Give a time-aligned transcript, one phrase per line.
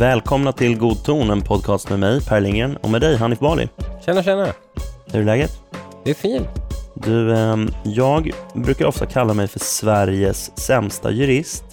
[0.00, 3.68] Välkomna till God ton, en podcast med mig, Per Lindgren, och med dig, Hanif Bali.
[4.04, 4.46] Tjena, tjena.
[5.06, 5.50] Hur är läget?
[6.04, 6.48] Det är fint.
[6.94, 11.64] Du, eh, jag brukar ofta kalla mig för Sveriges sämsta jurist.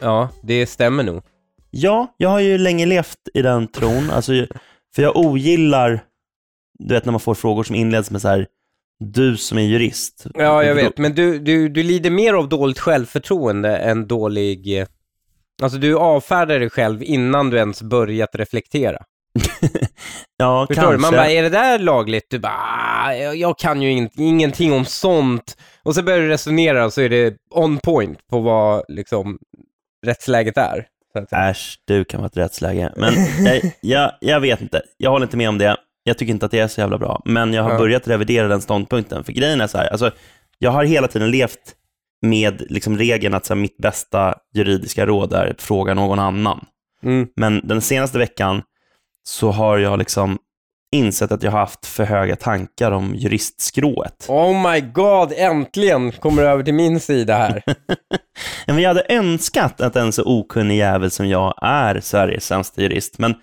[0.00, 1.22] Ja, det stämmer nog.
[1.70, 4.32] Ja, jag har ju länge levt i den tron, alltså,
[4.94, 6.00] för jag ogillar,
[6.78, 8.46] du vet när man får frågor som inleds med så här,
[9.04, 10.26] du som är jurist.
[10.34, 14.80] Ja, jag vet, men du, du, du lider mer av dåligt självförtroende än dålig...
[14.80, 14.86] eh,
[15.62, 18.98] Alltså du avfärdar dig själv innan du ens börjat reflektera.
[20.36, 20.92] ja, Förstår kanske.
[20.96, 20.98] du?
[20.98, 22.26] Man bara, är det där lagligt?
[22.30, 22.52] Du bara,
[23.06, 25.56] "Ah, jag, jag kan ju in, ingenting om sånt.
[25.82, 29.38] Och så börjar du resonera och så är det on point på vad liksom
[30.06, 30.86] rättsläget är.
[31.50, 32.92] Äsch, du kan vara ett rättsläge.
[32.96, 34.82] Men jag, jag, jag vet inte.
[34.96, 35.76] Jag håller inte med om det.
[36.08, 37.22] Jag tycker inte att det är så jävla bra.
[37.24, 37.78] Men jag har Ja.
[37.78, 39.24] börjat revidera den ståndpunkten.
[39.24, 40.10] För grejen är så här, alltså,
[40.58, 41.74] jag har hela tiden levt
[42.22, 46.64] med liksom, regeln att så här, mitt bästa juridiska råd är att fråga någon annan.
[47.02, 47.28] Mm.
[47.36, 48.62] Men den senaste veckan
[49.24, 50.38] så har jag liksom
[50.96, 54.26] insett att jag har haft för höga tankar om juristskrået.
[54.28, 57.62] Oh my god, äntligen kommer du över till min sida här.
[58.66, 63.18] Men jag hade önskat att en så okunnig jävel som jag är Sveriges sämsta jurist,
[63.18, 63.34] men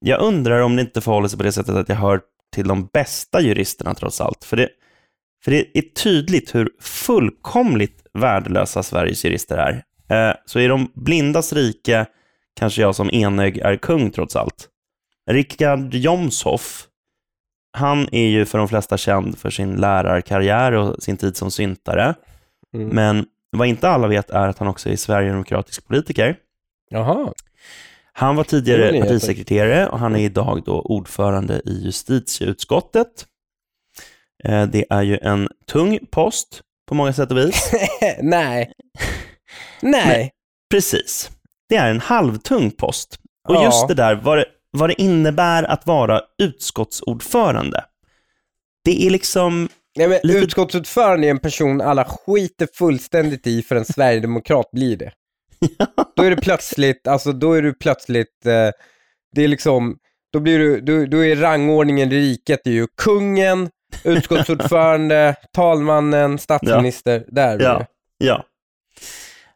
[0.00, 2.20] jag undrar om det inte förhåller sig på det sättet att jag hör
[2.54, 4.44] till de bästa juristerna trots allt.
[4.44, 4.68] För det,
[5.44, 9.82] för det är tydligt hur fullkomligt värdelösa Sveriges jurister är.
[10.08, 12.06] Eh, så i de blindas rike
[12.56, 14.68] kanske jag som enögd är kung trots allt.
[15.30, 16.86] Richard Jomshoff,
[17.72, 22.14] han är ju för de flesta känd för sin lärarkarriär och sin tid som syntare.
[22.74, 22.88] Mm.
[22.88, 26.36] Men vad inte alla vet är att han också är sverigedemokratisk politiker.
[26.90, 27.32] Jaha.
[28.18, 33.26] Han var tidigare partisekreterare och han är idag då ordförande i justitieutskottet.
[34.44, 37.72] Eh, Det är ju en tung post på många sätt och vis.
[38.22, 38.72] Nej.
[39.82, 40.30] Nej.
[40.70, 41.30] Precis.
[41.68, 43.18] Det är en halvtung post.
[43.48, 43.64] Och Ja.
[43.64, 47.84] just det där, vad det, vad det innebär att vara utskottsordförande.
[48.84, 53.76] Det är liksom, Nej, men Lite- Utskottsordförande är en person alla skiter fullständigt i för
[53.76, 55.12] en sverigedemokrat blir det.
[56.16, 58.70] Då är det plötsligt, alltså då är du plötsligt, eh,
[59.34, 59.98] det är liksom,
[60.32, 63.70] då blir du, då, då är rangordningen i riket är ju kungen,
[64.04, 67.86] utskottsordförande, talmannen, statsminister, där blir ja, det.
[68.18, 68.44] ja.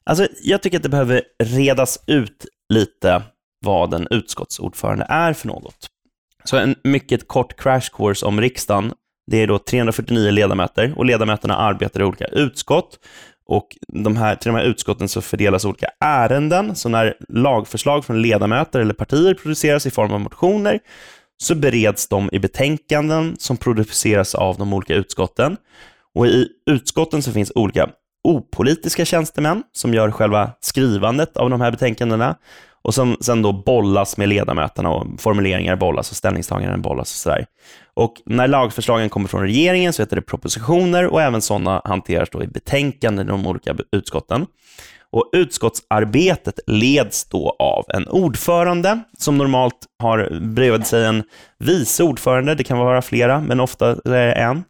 [0.04, 3.22] Alltså, jag tycker att det behöver redas ut lite
[3.64, 5.88] vad en utskottsordförande är för något.
[6.44, 8.92] Så en mycket kort crash course om riksdagen.
[9.26, 12.98] Det är då 349 ledamöter och ledamöterna arbetar i olika utskott.
[13.52, 16.76] Och de här, till de här utskotten så fördelas olika ärenden.
[16.76, 20.78] Så när lagförslag från ledamöter eller partier produceras i form av motioner
[21.42, 25.56] så bereds de i betänkanden som produceras av de olika utskotten.
[26.14, 27.88] Och i utskotten så finns olika
[28.24, 32.36] opolitiska tjänstemän som gör själva skrivandet av de här betänkandena
[32.82, 37.46] och som sen då bollas med ledamöterna och formuleringar bollas och ställningstaganden bollas och sådär.
[37.94, 42.42] Och när lagförslagen kommer från regeringen så heter det propositioner och även sådana hanteras då
[42.42, 44.46] i betänkanden i de olika utskotten.
[45.10, 51.22] Och utskottsarbetet leds då av en ordförande som normalt har bredvid sig en
[51.58, 52.54] vice ordförande.
[52.54, 54.64] Det kan vara flera, men ofta är det en.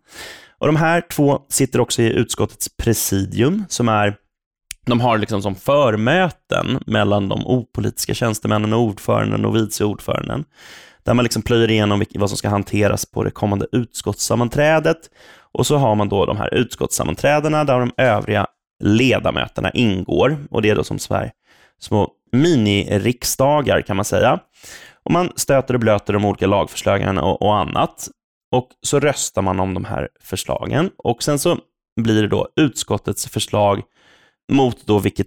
[0.59, 4.17] Och de här två sitter också i utskottets presidium, som är
[4.87, 10.45] de har liksom som förmöten mellan de opolitiska tjänstemännen och ordföranden och vice ordföranden.
[11.05, 14.99] Där man liksom plöjer igenom vad som ska hanteras på det kommande utskottssammanträdet.
[15.53, 18.47] Och så har man då de här utskottssammanträdena där de övriga
[18.85, 20.37] ledamöterna ingår.
[20.51, 21.33] Och det är då som Sverige,
[21.81, 24.39] små miniriksdagar kan man säga.
[25.05, 28.09] Och man stöter och blöter de olika lagförslagen och, och annat.
[28.53, 30.91] Och så röstar man om de här förslagen.
[30.99, 31.59] Och sen så
[32.01, 33.83] blir det då utskottets förslag
[34.53, 35.27] mot då vilket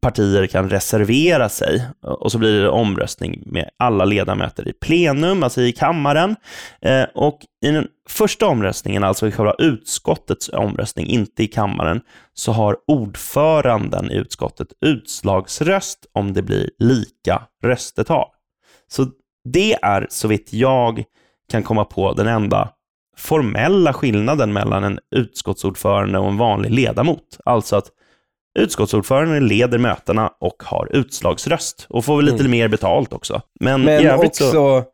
[0.00, 1.86] partier kan reservera sig.
[2.02, 6.36] Och så blir det omröstning med alla ledamöter i plenum, alltså i kammaren.
[6.82, 12.00] Eh, och i den första omröstningen, alltså i själva utskottets omröstning, inte i kammaren,
[12.34, 18.26] så har ordföranden i utskottet utslagsröst om det blir lika röstetal.
[18.88, 19.06] Så
[19.44, 21.04] det är, så vitt jag
[21.50, 22.70] kan komma på, den enda
[23.16, 27.38] formella skillnaden mellan en utskottsordförande och en vanlig ledamot.
[27.44, 27.86] Alltså att
[28.58, 32.50] utskottsordföranden leder mötena och har utslagsröst och får väl lite Mm.
[32.50, 33.42] mer betalt också.
[33.60, 34.84] Men, Men också, så...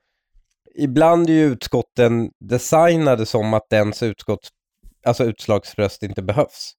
[0.74, 4.48] ibland är ju utskotten designade som att dens utskotts,
[5.06, 6.72] alltså utslagsröst inte behövs.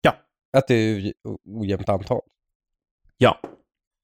[0.00, 0.14] Ja.
[0.56, 1.12] Att det är
[1.48, 2.20] ojämnt antal.
[3.16, 3.40] Ja,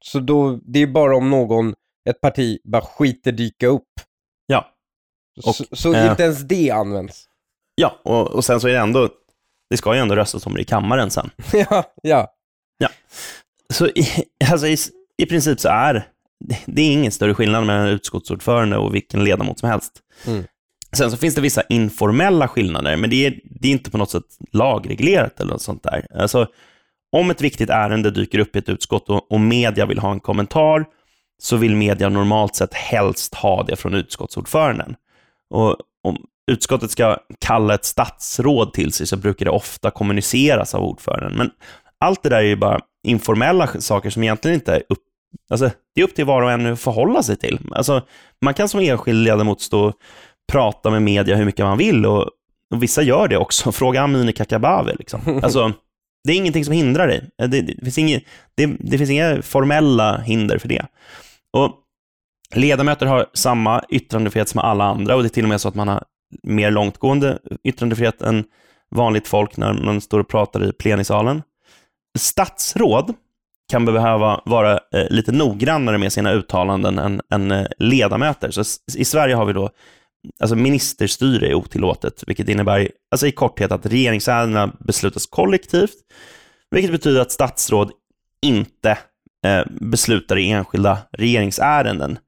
[0.05, 1.75] Så då, det är bara om någon,
[2.11, 3.88] ett parti bara skiter dyka upp.
[4.47, 4.67] ja.
[5.47, 7.25] Och, så, så äh, inte ens det används?
[7.75, 9.09] Ja, och, och sen så är det ändå,
[9.71, 11.31] det ska ju ändå röstas om det i kammaren sen.
[11.53, 12.35] ja, ja.
[12.79, 12.89] Ja.
[13.73, 14.07] Så i,
[14.51, 14.77] alltså i,
[15.17, 16.07] i princip så är
[16.67, 19.93] det är ingen större skillnad mellan utskottsordförande och vilken ledamot som helst.
[20.27, 20.45] Mm.
[20.93, 24.11] Sen så finns det vissa informella skillnader, men det är, det är inte på något
[24.11, 26.07] sätt lagreglerat eller något sånt där.
[26.15, 26.47] Alltså,
[27.13, 30.21] om ett viktigt ärende dyker upp i ett utskott och, och media vill ha en
[30.21, 30.85] kommentar,
[31.43, 34.97] så vill media normalt sett helst ha det från utskottsordföranden.
[35.51, 40.82] Och om utskottet ska kalla ett statsråd till sig så brukar det ofta kommuniceras av
[40.82, 41.35] ordföranden.
[41.37, 41.50] Men
[42.00, 44.99] allt det där är ju bara informella saker som egentligen inte är upp
[45.50, 47.58] Alltså, det är upp till var och en att förhålla sig till.
[47.70, 48.02] Alltså,
[48.44, 49.94] man kan som enskild ledamot stå och
[50.52, 52.23] prata med media hur mycket man vill och,
[52.75, 53.73] och vissa gör det också.
[53.73, 54.97] Fråga Amineh Kakabaveh.
[54.99, 55.41] Liksom.
[55.43, 55.73] Alltså,
[56.25, 57.31] det är ingenting som hindrar dig.
[57.38, 58.20] Det, det, det, finns inga,
[58.55, 60.87] det, det finns inga formella hinder för det.
[61.52, 61.75] Och
[62.55, 65.75] Ledamöter har samma yttrandefrihet som alla andra och det är till och med så att
[65.75, 66.05] man har
[66.43, 68.44] mer långtgående yttrandefrihet än
[68.91, 71.43] vanligt folk när man står och pratar i plenisalen.
[72.19, 73.15] Statsråd
[73.71, 78.50] kan behöva vara eh, lite noggrannare med sina uttalanden än, än eh, ledamöter.
[78.50, 78.62] Så
[78.97, 79.71] I Sverige har vi då
[80.41, 85.97] alltså ministerstyre är otillåtet, vilket innebär alltså i korthet att regeringsärendena beslutas kollektivt,
[86.71, 87.91] vilket betyder att statsråd
[88.43, 88.99] inte
[89.47, 92.19] eh, beslutar i enskilda regeringsärenden.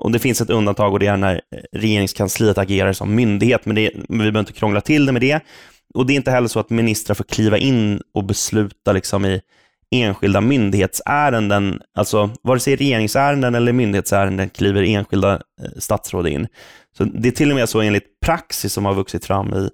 [0.00, 3.76] Och Det finns ett undantag och det är när eh, regeringskansliet agerar som myndighet, men,
[3.76, 5.40] det, men vi behöver inte krångla till det med det.
[5.94, 9.40] Och Det är inte heller så att ministrar får kliva in och besluta liksom i
[9.90, 16.46] enskilda myndighetsärenden, alltså vare sig regeringsärenden eller myndighetsärenden kliver enskilda eh, statsråd in.
[16.96, 19.70] Så Det är till och med så enligt praxis som har vuxit fram i,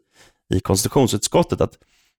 [0.57, 1.73] i konstitutionsutskottet att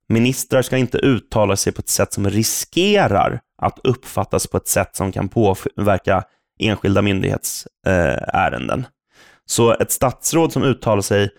[0.09, 4.95] ministrar ska inte uttala sig på ett sätt som riskerar att uppfattas på ett sätt
[4.95, 6.23] som kan påverka
[6.59, 8.85] enskilda myndighetsärenden.
[9.45, 11.29] Så ett statsråd som uttalar sig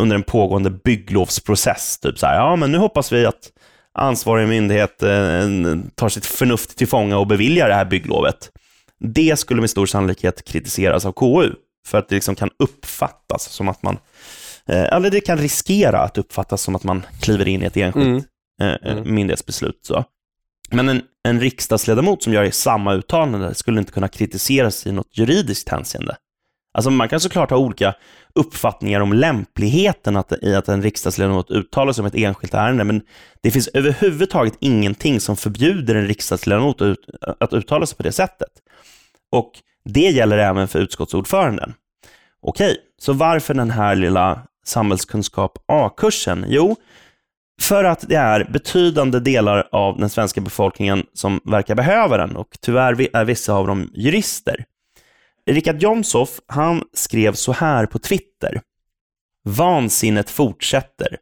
[0.00, 3.52] under en pågående bygglovsprocess, typ så här, ja men nu hoppas vi att
[3.98, 5.48] ansvarig myndighet eh,
[5.94, 8.50] tar sitt förnuft till fånga och beviljar det här bygglovet.
[9.00, 11.54] Det skulle med stor sannolikhet kritiseras av KU,
[11.86, 13.98] för att det liksom kan uppfattas som att man,
[14.66, 18.06] eh, eller det kan riskera att uppfattas som att man kliver in i ett enskilt
[18.06, 18.24] mm.
[18.62, 19.14] Eh, mm.
[19.14, 19.78] myndighetsbeslut.
[19.82, 20.04] Så.
[20.72, 25.68] Men en, en riksdagsledamot som gör samma uttalande skulle inte kunna kritiseras i något juridiskt
[25.68, 26.16] hänseende.
[26.74, 27.94] Alltså man kan såklart ha olika
[28.34, 33.02] uppfattningar om lämpligheten att, i att en riksdagsledamot uttalar sig om ett enskilt ärende, men
[33.42, 37.06] det finns överhuvudtaget ingenting som förbjuder en riksdagsledamot att, ut,
[37.40, 38.48] att uttala sig på det sättet.
[39.32, 39.52] Och
[39.84, 41.74] det gäller även för utskottsordföranden.
[42.42, 46.44] Okej, så varför den här lilla samhällskunskap A-kursen?
[46.48, 46.76] Jo,
[47.62, 52.48] för att det är betydande delar av den svenska befolkningen som verkar behöva den och
[52.60, 54.64] tyvärr är vissa av dem jurister.
[55.46, 58.60] Richard Jomshoff, han skrev så här på Twitter.
[59.44, 61.16] Vansinnet fortsätter.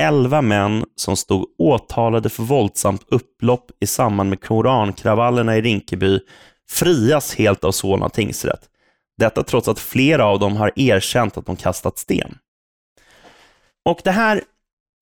[0.00, 6.20] Elva män som stod åtalade för våldsamt upplopp i samband med korankravallerna i Rinkeby
[6.70, 8.60] frias helt av Solna tingsrätt.
[9.18, 12.38] Detta trots att flera av dem har erkänt att de kastat sten.
[13.84, 14.42] Och det här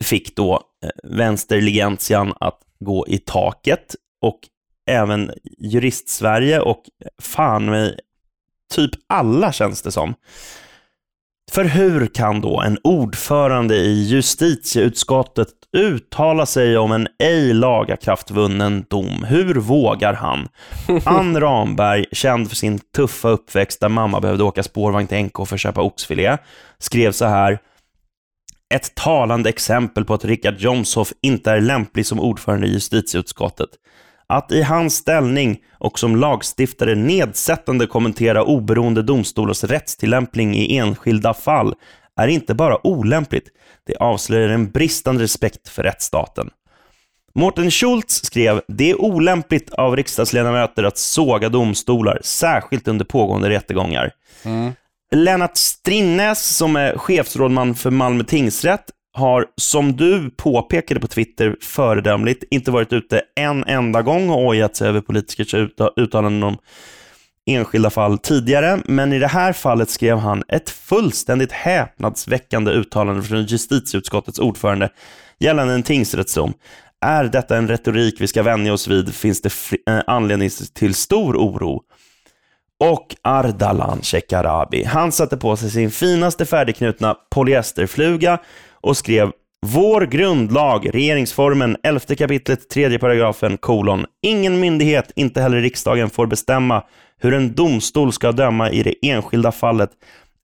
[0.04, 4.38] fick då eh, vänsterligentian att gå i taket och
[4.90, 6.82] även jurist-Sverige och
[7.22, 7.98] fan mig
[8.74, 10.14] typ alla känns det som.
[11.50, 19.24] För hur kan då en ordförande i justitieutskottet uttala sig om en ej lagakraftvunnen dom?
[19.28, 20.48] Hur vågar han?
[21.04, 25.54] Ann Ramberg, känd för sin tuffa uppväxt där mamma behövde åka spårvagn till NK för
[25.54, 26.36] att köpa oxfilé,
[26.78, 27.58] skrev så här
[28.74, 33.68] ett talande exempel på att Richard Jomshoff inte är lämplig som ordförande i justitieutskottet.
[34.26, 41.74] Att i hans ställning och som lagstiftare nedsättande kommentera oberoende domstolars rättstillämpning i enskilda fall
[42.16, 43.48] är inte bara olämpligt,
[43.86, 46.50] det avslöjar en bristande respekt för rättsstaten.
[47.34, 54.10] Mårten Schultz skrev “Det är olämpligt av riksdagsledamöter att såga domstolar, särskilt under pågående rättegångar”.
[54.44, 54.72] Mm.
[55.14, 62.44] Lennart Strinnäs, som är chefsrådman för Malmö tingsrätt, har, som du påpekade på Twitter föredömligt,
[62.50, 65.54] inte varit ute en enda gång och ojat sig över politikers
[65.96, 66.56] uttalanden om
[67.46, 73.44] enskilda fall tidigare, men i det här fallet skrev han ett fullständigt häpnadsväckande uttalande från
[73.44, 74.88] justitieutskottets ordförande
[75.38, 76.52] gällande en tingsrättsdom.
[77.00, 79.50] Är detta en retorik vi ska vänja oss vid finns det
[79.86, 81.82] eh, anledning till stor oro.
[82.80, 88.38] Och Ardalan Shekarabi, han satte på sig sin finaste färdigknutna polyesterfluga
[88.80, 89.30] och skrev
[89.66, 94.06] vår grundlag, regeringsformen, 11 kapitlet, 3 paragrafen, kolon.
[94.22, 96.82] Ingen myndighet, inte heller riksdagen, får bestämma
[97.20, 99.90] hur en domstol ska döma i det enskilda fallet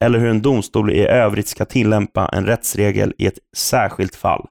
[0.04, 4.46] eller hur en domstol i övrigt ska tillämpa en rättsregel i ett särskilt fall.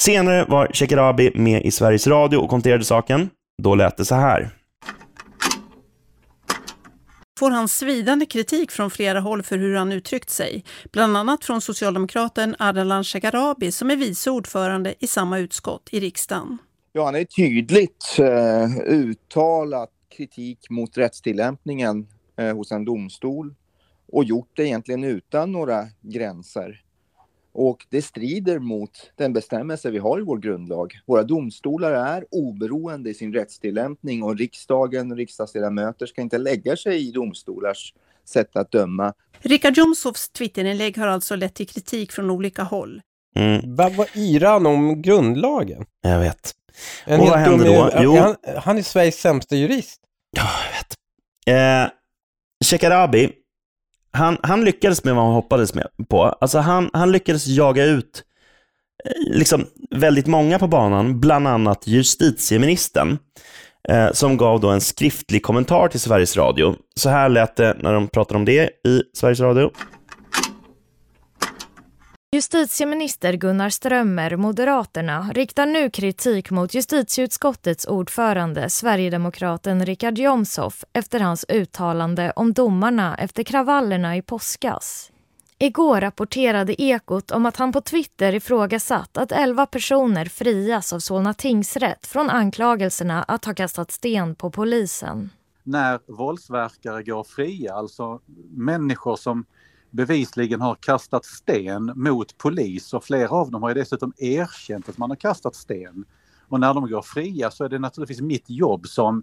[0.00, 3.30] Senare var Shekarabi med i Sveriges Radio och kommenterade saken.
[3.62, 4.50] Då lät det så här
[7.38, 10.64] får han svidande kritik från flera håll för hur han uttryckt sig.
[10.92, 16.58] Bland annat från socialdemokraten Ardalan Shekarabi som är vice ordförande i samma utskott i riksdagen.
[16.92, 23.54] Ja, han är tydligt eh, uttalat kritik mot rättstillämpningen eh, hos en domstol
[24.12, 26.83] och gjort det egentligen utan några gränser.
[27.54, 30.92] Och det strider mot den bestämmelse vi har i vår grundlag.
[31.06, 37.08] Våra domstolar är oberoende i sin rättstillämpning och riksdagen och riksdagsledamöter ska inte lägga sig
[37.08, 37.94] i domstolars
[38.24, 39.12] sätt att döma.
[39.38, 43.02] Richard Jomshofs Twitterinlägg har alltså lett till kritik från olika håll.
[43.36, 43.76] Mm.
[43.76, 45.84] Vad var yran om grundlagen?
[46.02, 46.52] Jag vet.
[47.04, 47.90] En och vad hände då?
[48.00, 48.16] Jo.
[48.16, 50.00] Han, han är Sveriges sämsta jurist.
[50.36, 50.94] Ja, jag vet.
[51.86, 51.92] Eh,
[52.64, 53.32] Shekarabi,
[54.14, 56.22] han, han lyckades med vad han hoppades med på.
[56.24, 58.22] Alltså han, han lyckades jaga ut
[59.04, 63.18] eh, liksom väldigt många på banan, bland annat justitieministern,
[63.88, 66.76] eh, som gav då en skriftlig kommentar till Sveriges Radio.
[66.96, 69.70] Så här lät det när de pratade om det i Sveriges Radio.
[72.34, 81.44] Justitieminister Gunnar Strömmer, Moderaterna, riktar nu kritik mot justitieutskottets ordförande, sverigedemokraten Richard Jomshof efter hans
[81.48, 85.12] uttalande om domarna efter kravallerna i påskas.
[85.58, 91.34] Igår rapporterade Ekot om att han på Twitter ifrågasatt att elva personer frias av Solna
[91.34, 95.30] tingsrätt från anklagelserna att ha kastat sten på polisen.
[95.62, 99.44] När våldsverkare går fria, alltså människor som
[99.94, 104.98] bevisligen har kastat sten mot polis och flera av dem har ju dessutom erkänt att
[104.98, 106.04] man har kastat sten.
[106.48, 109.22] Och när de går fria så är det naturligtvis mitt jobb som,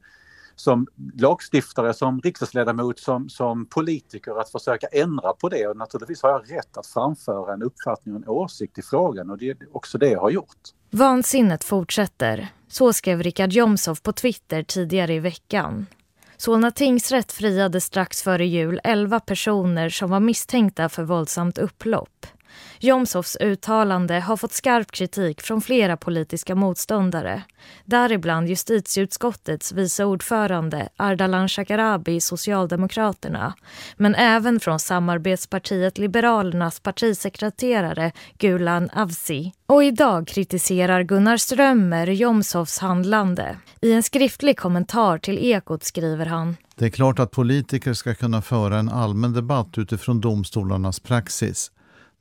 [0.55, 5.67] som lagstiftare, som riksdagsledamot, som, som politiker att försöka ändra på det.
[5.67, 9.37] Och naturligtvis har jag rätt att framföra en uppfattning och en åsikt i frågan och
[9.37, 10.69] det är också det jag har gjort.
[10.89, 12.47] Vansinnet fortsätter.
[12.67, 15.85] Så skrev Richard Jomshof på Twitter tidigare i veckan.
[16.41, 22.25] Solna tingsrätt friade strax före jul 11 personer som var misstänkta för våldsamt upplopp.
[22.79, 27.43] Jomshofs uttalande har fått skarp kritik från flera politiska motståndare.
[27.85, 33.53] Däribland justitieutskottets vice ordförande Ardalan Shekarabi, Socialdemokraterna.
[33.97, 39.53] Men även från samarbetspartiet Liberalernas partisekreterare Gulan Avci.
[39.65, 43.57] Och idag kritiserar Gunnar Strömmer Jomshofs handlande.
[43.81, 48.41] I en skriftlig kommentar till Ekot skriver han Det är klart att politiker ska kunna
[48.41, 51.71] föra en allmän debatt utifrån domstolarnas praxis.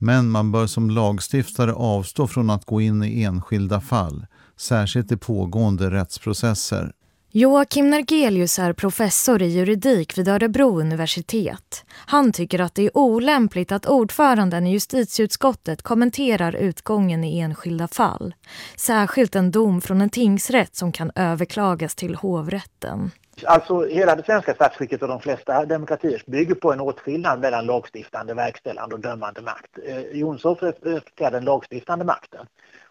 [0.02, 4.26] Men man bör som lagstiftare avstå från att gå in i enskilda fall,
[4.57, 6.92] särskilt i pågående rättsprocesser.
[7.33, 11.85] Joakim Nergelius är professor i juridik vid Örebro universitet.
[11.90, 18.35] Han tycker att det är olämpligt att ordföranden i justitieutskottet kommenterar utgången i enskilda fall.
[18.76, 23.11] Särskilt en dom från en tingsrätt som kan överklagas till hovrätten.
[23.44, 28.35] Alltså hela det svenska statsskicket och de flesta demokratier bygger på en åtskillnad mellan lagstiftande,
[28.35, 29.78] verkställande och dömande makt.
[29.87, 32.47] Eh, Jonshof representerar den lagstiftande makten.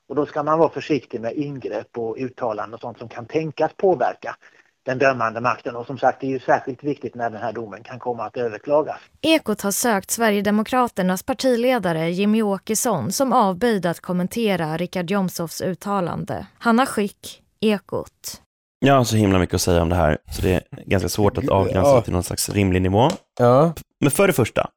[0.08, 3.72] Och då ska man vara försiktig med ingrepp och uttalanden och sånt som kan tänkas
[3.78, 4.36] påverka
[4.84, 5.76] den dömande makten.
[5.76, 8.38] Och som sagt, det är ju särskilt viktigt när den här domen kan komma att
[8.38, 9.00] överklagas.
[9.22, 16.48] Ekot har sökt Sverigedemokraternas partiledare Jimmy Åkesson som avböjde att kommentera Richard Jomshofs uttalande.
[16.60, 18.42] Hanna Schick, Ekot.
[18.80, 21.38] Jag har så himla mycket att säga om det här, så det är ganska svårt
[21.38, 22.02] att avgränsa ja.
[22.02, 23.10] till någon slags rimlig nivå.
[23.40, 23.74] Ja.
[24.00, 24.70] Men för det första,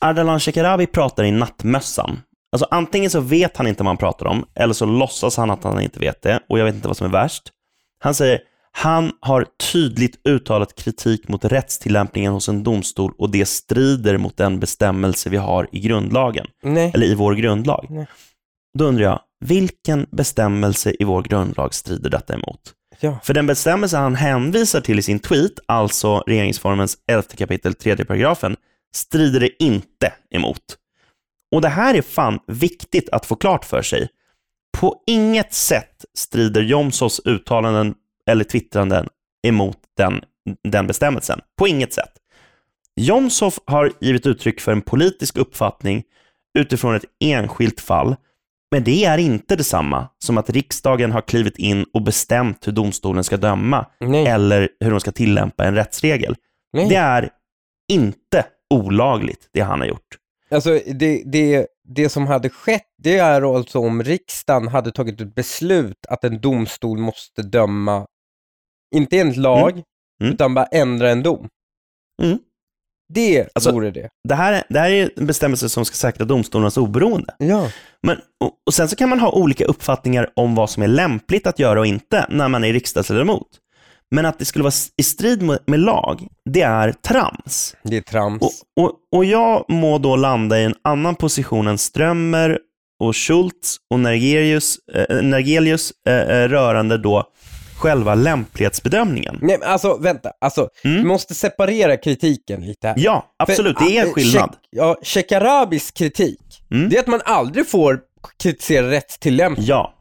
[0.00, 2.20] Ardalan Shekarabi pratar i nattmössan.
[2.52, 5.64] Alltså antingen så vet han inte vad han pratar om, eller så låtsas han att
[5.64, 7.42] han inte vet det, och jag vet inte vad som är värst.
[7.98, 8.40] Han säger,
[8.72, 14.60] han har tydligt uttalat kritik mot rättstillämpningen hos en domstol och det strider mot den
[14.60, 16.46] bestämmelse vi har i grundlagen.
[16.62, 16.90] Nej.
[16.94, 17.86] Eller i vår grundlag.
[17.90, 18.06] Nej.
[18.78, 22.74] Då undrar jag, vilken bestämmelse i vår grundlag strider detta emot?
[23.00, 23.18] Ja.
[23.22, 28.56] För den bestämmelse han hänvisar till i sin tweet, alltså regeringsformens 11 kapitel 3 paragrafen,
[28.94, 30.78] strider det inte emot.
[31.54, 34.08] Och det här är fan viktigt att få klart för sig.
[34.78, 37.94] På inget sätt strider Jomsos uttalanden
[38.26, 39.08] eller twittranden
[39.46, 40.20] emot den,
[40.68, 41.40] den bestämmelsen.
[41.58, 42.12] På inget sätt.
[42.96, 46.02] Jomshof har givit uttryck för en politisk uppfattning
[46.58, 48.16] utifrån ett enskilt fall
[48.72, 53.24] men det är inte detsamma som att riksdagen har klivit in och bestämt hur domstolen
[53.24, 54.26] ska döma Nej.
[54.26, 56.36] eller hur de ska tillämpa en rättsregel.
[56.72, 56.88] Nej.
[56.88, 57.30] Det är
[57.92, 60.18] inte olagligt, det han har gjort.
[60.50, 65.34] Alltså det, det, det som hade skett, det är alltså om riksdagen hade tagit ett
[65.34, 68.06] beslut att en domstol måste döma,
[68.94, 69.84] inte enligt lag, mm.
[70.22, 70.34] Mm.
[70.34, 71.48] utan bara ändra en dom.
[72.22, 72.38] Mm.
[73.14, 74.08] Det Alltså- vore det.
[74.28, 77.34] Det här, är- det här är en bestämmelse som ska säkra domstolarnas oberoende.
[77.38, 77.68] Ja.
[78.02, 81.46] Men, och, och sen så kan man ha olika uppfattningar om vad som är lämpligt
[81.46, 83.48] att göra och inte när man är riksdagsledamot.
[84.10, 87.76] Men att det skulle vara i strid med, med lag, det är trams.
[87.82, 88.42] Det är trams.
[88.42, 92.58] Och, och, och jag må då landa i en annan position än Strömmer
[93.00, 97.24] och Schultz och Nergelius, eh, Nergelius eh, eh, rörande då
[97.82, 99.38] själva lämplighetsbedömningen.
[99.42, 100.96] Nej, men alltså vänta, alltså, Mm.
[100.96, 102.94] vi måste separera kritiken lite här.
[102.98, 104.50] Ja, absolut, det är För, en skillnad.
[104.50, 106.88] Shek- Ja, Shekarabis kritik, Mm.
[106.88, 108.00] det är att man aldrig får
[108.42, 109.66] kritisera rättstillämpning.
[109.66, 109.94] Ja,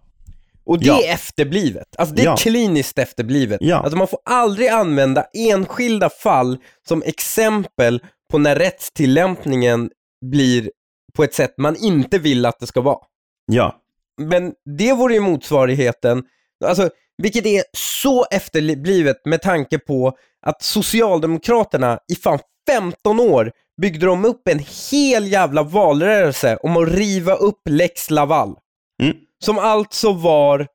[0.65, 1.01] Och det Ja.
[1.03, 1.87] är efterblivet.
[1.97, 2.35] Alltså det är Ja.
[2.37, 3.57] kliniskt efterblivet.
[3.61, 3.75] Ja.
[3.77, 6.57] Alltså man får aldrig använda enskilda fall
[6.87, 7.99] som exempel
[8.31, 9.89] på när rättstillämpningen
[10.25, 10.71] blir
[11.13, 12.97] på ett sätt man inte vill att det ska vara.
[13.45, 13.75] ja,
[14.17, 16.23] Men det vore ju motsvarigheten,
[16.63, 22.39] alltså, vilket är så efterblivet med tanke på att Socialdemokraterna i fan
[22.69, 23.51] 15 år
[23.81, 24.59] byggde de upp en
[24.91, 28.55] hel jävla valrörelse om att riva upp Lex Laval.
[29.03, 29.17] Mm.
[29.43, 30.67] Som alltså var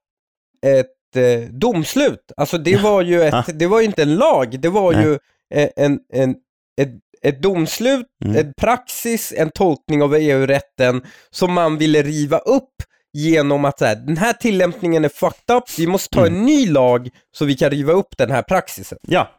[0.66, 2.32] ett eh, domslut.
[2.36, 5.04] Alltså det var ju ett, det var ju inte en lag, det var Nej.
[5.04, 5.18] ju
[5.54, 6.34] eh, en, en,
[6.80, 8.36] ett, ett domslut, Mm.
[8.36, 12.74] en praxis, en tolkning av EU-rätten som man ville riva upp
[13.16, 16.34] genom att så här, den här tillämpningen är fucked up, vi måste ta Mm.
[16.38, 18.98] en ny lag så vi kan riva upp den här praxisen.
[19.08, 19.30] ja,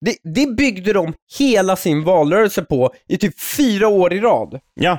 [0.00, 4.60] Det, det byggde de hela sin valrörelse på i typ fyra år i rad.
[4.74, 4.98] ja,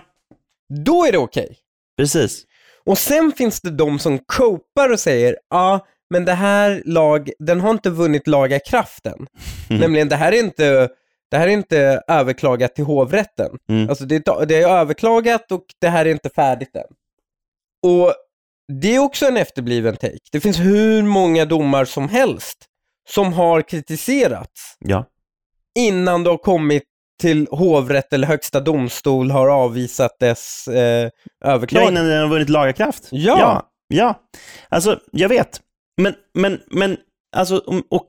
[0.86, 1.58] Då är det okej.
[1.98, 2.44] precis.
[2.86, 7.62] Och sen finns det de som copar och säger, ja, men det här lag, den
[7.62, 9.28] har inte vunnit laga kraften.
[9.70, 9.82] Mm.
[9.82, 10.90] Nämligen, det här är inte,
[11.32, 13.52] det här är inte överklagat till hovrätten.
[13.70, 13.90] Mm.
[13.90, 16.84] Alltså det, är- det är överklagat och det här är inte färdigt än.
[17.84, 18.14] Och
[18.82, 20.18] det är också en efterbliven take.
[20.32, 22.58] Det finns hur många domar som helst
[23.10, 25.06] som har kritiserats Ja,
[25.80, 26.84] innan det har kommit
[27.22, 31.10] till hovrätt eller högsta domstol har avvisat dess eh,
[31.40, 31.92] ja överklagande.
[31.92, 33.08] innan den har vunnit lagarkraft.
[33.12, 33.40] Ja.
[33.40, 34.20] ja, ja.
[34.70, 35.62] Alltså, jag vet.
[36.02, 36.98] Men, men, men,
[37.36, 37.58] alltså,
[37.90, 38.08] och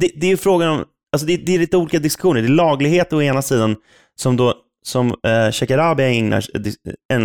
[0.00, 2.42] det, det är ju frågan om, alltså det, det är lite olika diskussioner.
[2.42, 3.76] Det är laglighet å ena sidan,
[4.14, 4.54] som då
[4.86, 6.44] som eh, Shekarabi ägnar,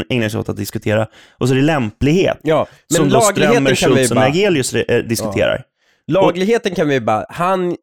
[0.09, 1.07] ägnar sig åt att diskutera,
[1.39, 4.17] och så är det lämplighet, Ja, men som då Strömmer, Schultz och.
[4.17, 5.63] Nergelius eh, diskuterar.
[6.07, 7.75] Lagligheten kan vi bara, han,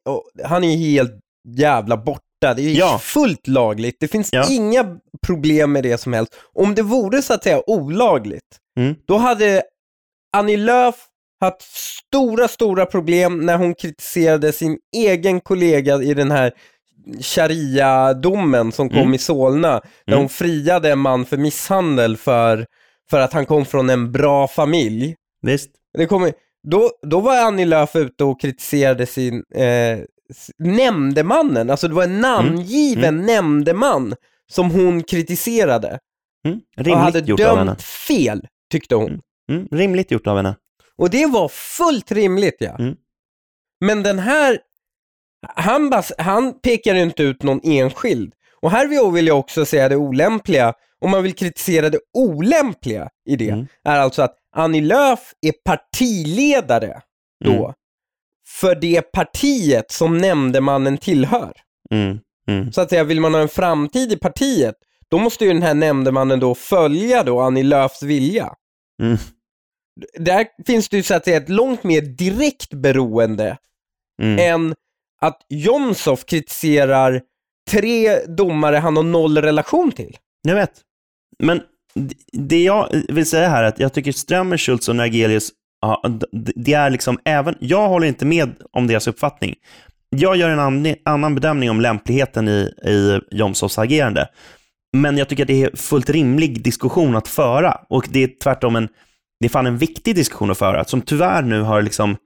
[0.45, 1.13] han är helt
[1.49, 2.55] jävla borta.
[2.57, 2.99] Det är Ja.
[3.03, 3.97] fullt lagligt.
[4.01, 4.47] Det finns Ja.
[4.51, 6.35] inga problem med det som helst.
[6.55, 8.45] Om det vore så att säga olagligt,
[8.79, 8.95] Mm.
[9.09, 9.63] då hade
[10.37, 10.95] Annie Lööf
[11.41, 11.63] haft
[12.07, 16.53] stora, stora problem när hon kritiserade sin egen kollega i den här
[17.21, 19.15] sharia-domen som kom Mm.
[19.15, 20.19] i Solna, där Mm.
[20.19, 22.67] hon friade en man för misshandel för,
[23.11, 25.15] för att han kom från en bra familj.
[25.43, 25.71] Visst?
[25.99, 26.33] Det kommer,
[26.69, 29.99] då, då var Annie Lööf ute och kritiserade sin eh,
[30.59, 34.15] nämndemannen, alltså det var en namngiven nämndeman
[34.51, 35.99] som hon kritiserade
[36.47, 36.61] Mm.
[36.79, 37.71] och Rimligt hade gjort av henne.
[37.71, 39.21] dömt fel, tyckte hon.
[39.53, 39.69] Mm.
[39.71, 40.57] Rimligt gjort av henne.
[40.97, 42.77] Och det var fullt rimligt ja.
[42.79, 42.95] Mm.
[43.81, 44.59] Men den här,
[45.47, 48.33] han, bas, han pekar inte ut någon enskild.
[48.63, 53.37] Och här vill jag också säga det olämpliga, om man vill kritisera det olämpliga i
[53.37, 53.67] det, Mm.
[53.85, 57.01] är alltså att Annie Lööf är partiledare
[57.45, 57.73] då, Mm.
[58.61, 61.53] för det partiet som nämndemannen tillhör.
[61.91, 62.19] Mm.
[62.49, 62.73] Mm.
[62.73, 64.75] Så att säga, vill man ha en framtid i partiet,
[65.11, 68.55] då måste ju den här nämndemannen då följa då Annie Lööfs vilja.
[69.03, 69.17] Mm.
[70.19, 73.57] Där finns det ju så att säga ett långt mer direkt beroende
[74.23, 74.39] Mm.
[74.39, 74.75] än
[75.21, 77.21] att Jomshof kritiserar
[77.71, 80.17] tre domare han har noll relation till.
[80.43, 80.73] Jag vet.
[81.39, 81.61] Men
[82.33, 85.51] det jag vill säga här är att jag tycker Strömmer, Schultz och Nergelius,
[85.81, 86.03] ja,
[86.55, 89.55] det är liksom även, jag håller inte med om deras uppfattning.
[90.11, 94.29] Jag gör en annan, annan bedömning om lämpligheten i, i Jomshofs agerande.
[94.97, 98.77] Men jag tycker att det är fullt rimlig diskussion att föra och det är tvärtom
[98.77, 98.89] en,
[99.41, 102.17] det är fan en viktig diskussion att föra som tyvärr nu har liksom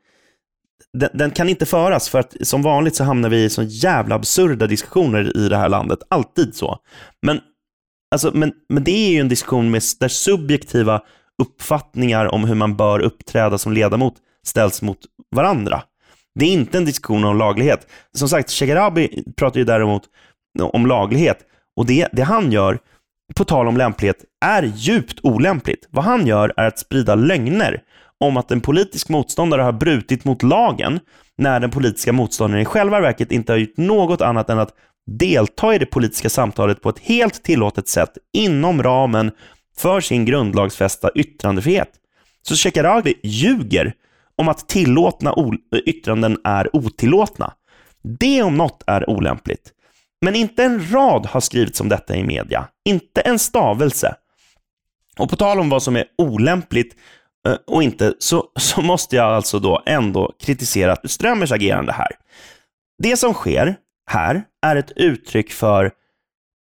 [0.98, 4.14] den, den kan inte föras för att som vanligt så hamnar vi i så jävla
[4.14, 5.98] absurda diskussioner i det här landet.
[6.10, 6.78] Alltid så.
[7.26, 7.40] Men
[8.12, 11.00] Alltså, men, men det är ju en diskussion med, där subjektiva
[11.42, 14.14] uppfattningar om hur man bör uppträda som ledamot
[14.46, 14.98] ställs mot
[15.36, 15.82] varandra.
[16.34, 17.86] Det är inte en diskussion om laglighet.
[18.16, 20.02] Som sagt, Shekarabi pratar ju däremot
[20.60, 21.38] om laglighet
[21.76, 22.78] och det, det han gör,
[23.34, 25.88] på tal om lämplighet, är djupt olämpligt.
[25.90, 27.82] Vad han gör är att sprida lögner
[28.22, 31.00] om att en politisk motståndare har brutit mot lagen
[31.38, 34.74] när den politiska motståndaren i själva verket inte har gjort något annat än att
[35.06, 39.30] delta i det politiska samtalet på ett helt tillåtet sätt inom ramen
[39.76, 41.88] för sin grundlagsfästa yttrandefrihet.
[42.42, 43.94] Så Shekarabi ljuger
[44.36, 45.34] om att tillåtna
[45.86, 47.52] yttranden är otillåtna.
[48.18, 49.72] Det om något är olämpligt.
[50.20, 52.68] Men inte en rad har skrivits om detta i media.
[52.84, 54.14] Inte en stavelse.
[55.18, 56.96] Och på tal om vad som är olämpligt
[57.48, 62.10] Eh, och inte, så, så måste jag alltså då ändå kritisera Strömmers agerande här.
[63.02, 63.76] Det som sker
[64.10, 65.90] här är ett uttryck för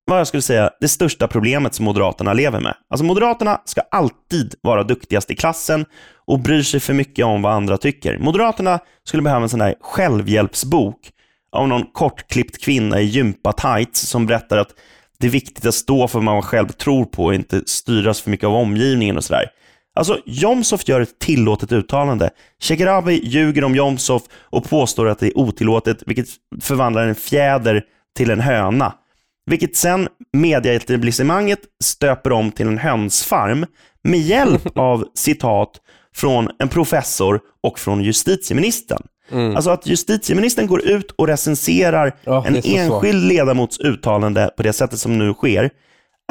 [0.08, 2.74] vad jag skulle säga, det största problemet som Moderaterna lever med.
[2.90, 5.84] Alltså Moderaterna ska alltid vara duktigast i klassen
[6.26, 8.18] och bryr sig för mycket om vad andra tycker.
[8.18, 11.10] Moderaterna skulle behöva en sån där självhjälpsbok
[11.52, 14.74] av någon kortklippt kvinna i gympa-tights som berättar att
[15.18, 18.30] det är viktigt att stå för vad man själv tror på och inte styras för
[18.30, 19.46] mycket av omgivningen och sådär.
[19.98, 22.30] Alltså, Jomshof gör ett tillåtet uttalande.
[22.62, 26.28] Shekarabi ljuger om Jomshof och påstår att det är otillåtet, vilket
[26.61, 27.84] förvandlar en fjäder
[28.16, 28.92] till en höna.
[29.46, 33.66] Vilket sen mediaetablissemanget stöper om till en hönsfarm
[34.04, 35.70] med hjälp av citat
[36.14, 39.02] från en professor och från justitieministern.
[39.30, 39.56] Mm.
[39.56, 43.04] Alltså att justitieministern går ut och recenserar oh, en enskild svårt.
[43.04, 45.70] ledamots uttalande på det sättet som nu sker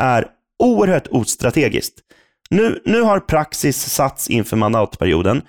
[0.02, 0.28] är
[0.64, 2.00] oerhört ostrategiskt.
[2.50, 5.42] Nu, nu har praxis satts inför mandatperioden.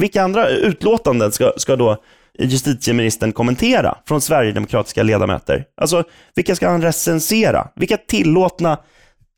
[0.00, 2.02] Vilka andra utlåtanden ska, ska då
[2.38, 5.64] justitieministern kommentera från sverigedemokratiska ledamöter?
[5.76, 7.68] Alltså, vilka ska han recensera?
[7.76, 8.78] Vilka tillåtna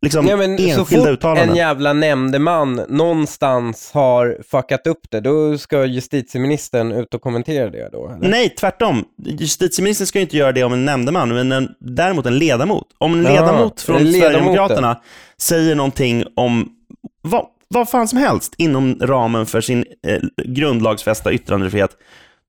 [0.03, 1.49] liksom, ja, men enskilda så fort uttalanden?
[1.49, 7.89] en jävla nämndeman någonstans har fuckat upp det, då ska justitieministern ut och kommentera det
[7.93, 8.09] då?
[8.09, 8.29] Eller?
[8.29, 9.05] Nej, tvärtom.
[9.25, 12.87] Justitieministern ska ju inte göra det om en nämndeman, men en, däremot en ledamot.
[12.99, 15.01] Om en ledamot från Sverigedemokraterna
[15.39, 16.75] säger någonting om
[17.23, 21.91] vad, vad fan som helst inom ramen för sin eh, grundlagsfästa yttrandefrihet,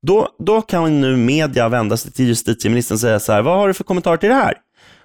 [0.01, 3.67] då, då kan nu media vända sig till justitieministern och säga så här, vad har
[3.67, 4.53] du för kommentar till det här?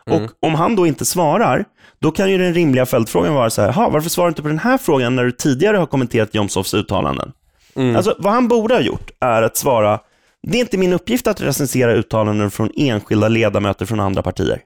[0.07, 0.25] Mm.
[0.25, 1.64] Och om han då inte svarar,
[1.99, 4.59] då kan ju den rimliga följdfrågan vara så här, varför svarar du inte på den
[4.59, 7.33] här frågan när du tidigare har kommenterat Jomshofs uttalanden?
[7.77, 7.97] Mm.
[7.97, 10.01] Alltså, vad han borde ha gjort är att svara,
[10.43, 14.61] det är inte min uppgift att recensera uttalanden från enskilda ledamöter från andra partier.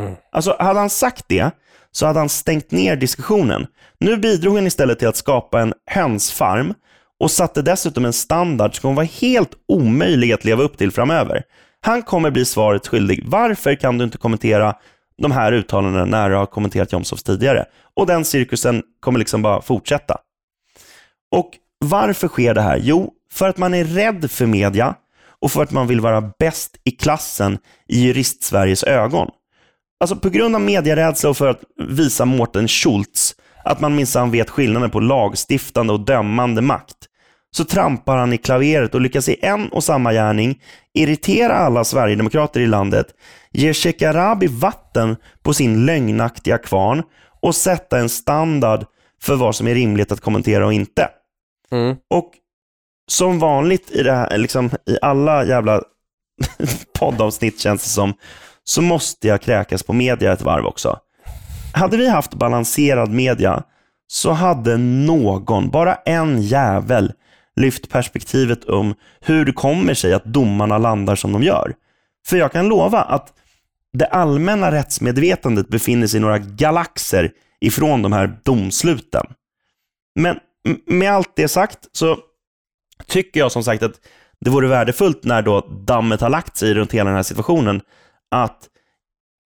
[0.00, 0.14] Mm.
[0.32, 1.50] Alltså, hade han sagt det,
[1.92, 3.66] så hade han stängt ner diskussionen.
[4.02, 6.74] Nu bidrog han istället till att skapa en hönsfarm
[7.20, 11.42] och satte dessutom en standard som kommer vara helt omöjlig att leva upp till framöver.
[11.80, 13.24] Han kommer bli svaret skyldig.
[13.26, 14.74] Varför kan du inte kommentera
[15.18, 17.64] de här uttalandena när du har kommenterat Jomshofs tidigare?
[17.96, 20.16] Och den cirkusen kommer liksom bara fortsätta.
[21.34, 22.80] Och varför sker det här?
[22.82, 24.94] Jo, för att man är rädd för media
[25.40, 29.28] och för att man vill vara bäst i klassen i jurist-Sveriges ögon.
[30.00, 33.34] Alltså på grund av medierädsla och för att visa Mårten Schultz
[33.64, 36.96] att man minsann vet skillnaden på lagstiftande och dömande makt,
[37.56, 40.60] så trampar han i klaveret och lyckas i en och samma gärning
[40.94, 43.06] irritera alla sverigedemokrater i landet,
[43.52, 47.02] ge Shekarabi vatten på sin lögnaktiga kvarn
[47.40, 48.84] och sätta en standard
[49.22, 51.08] för vad som är rimligt att kommentera och inte.
[51.70, 51.96] Mm.
[52.10, 52.32] Och
[53.10, 55.82] som vanligt i, det här, liksom, i alla jävla
[56.98, 58.14] poddavsnitt känns det som,
[58.64, 60.98] så måste jag kräkas på media ett varv också.
[61.72, 63.62] Hade vi haft balanserad media
[64.06, 67.12] så hade någon, bara en jävel,
[67.56, 71.74] lyft perspektivet om hur det kommer sig att domarna landar som de gör.
[72.26, 73.32] För jag kan lova att
[73.92, 79.26] det allmänna rättsmedvetandet befinner sig i några galaxer ifrån de här domsluten.
[80.14, 80.38] Men
[80.86, 82.18] med allt det sagt så
[83.06, 84.00] tycker jag som sagt att
[84.40, 87.80] det vore värdefullt när då dammet har lagt sig runt hela den här situationen
[88.30, 88.68] att,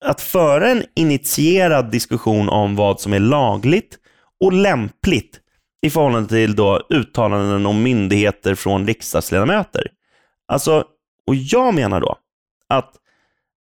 [0.04, 3.98] att föra en initierad diskussion om vad som är lagligt
[4.44, 5.40] och lämpligt
[5.86, 9.88] i förhållande till då uttalanden om myndigheter från riksdagsledamöter.
[10.48, 10.86] Alltså,
[11.28, 12.16] och jag menar då
[12.70, 12.94] att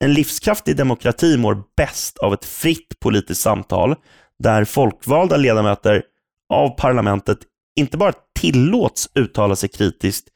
[0.04, 3.96] en livskraftig demokrati mår bäst av ett fritt politiskt samtal
[4.40, 6.04] där folkvalda ledamöter
[6.54, 7.38] av parlamentet
[7.76, 10.28] inte bara tillåts uttala sig kritiskt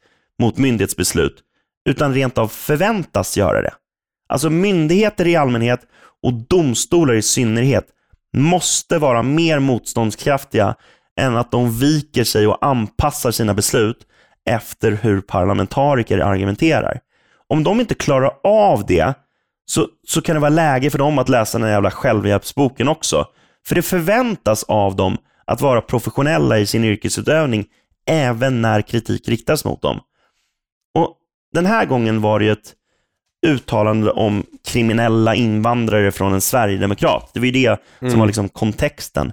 [0.42, 1.42] mot myndighetsbeslut,
[1.88, 3.74] utan rent av förväntas göra det.
[4.26, 5.80] Alltså myndigheter i allmänhet
[6.22, 7.86] och domstolar i synnerhet
[8.36, 10.74] måste vara mer motståndskraftiga
[11.20, 13.98] än att de viker sig och anpassar sina beslut
[14.50, 17.00] efter hur parlamentariker argumenterar.
[17.48, 19.14] Om de inte klarar av det
[19.66, 23.26] så, så kan det vara läge för dem att läsa den jävla självhjälpsboken också.
[23.66, 27.66] För det förväntas av dem att vara professionella i sin yrkesutövning
[28.06, 30.00] även när kritik riktas mot dem.
[30.94, 31.16] Och
[31.52, 32.74] Den här gången var det ju ett
[33.46, 37.30] uttalande om kriminella invandrare från en sverigedemokrat.
[37.34, 38.10] Det var ju det mm.
[38.10, 39.32] som var liksom kontexten.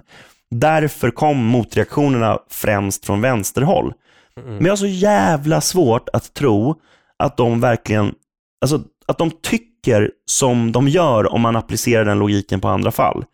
[0.50, 3.92] Därför kom motreaktionerna främst från vänsterhåll.
[4.40, 4.56] Mm.
[4.56, 6.80] Men jag har så jävla svårt att tro
[7.18, 8.14] att de verkligen,
[8.60, 13.24] alltså att de tycker som de gör om man applicerar den logiken på andra fall.